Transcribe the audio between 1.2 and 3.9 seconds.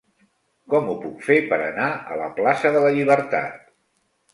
fer per anar a la plaça de la Llibertat?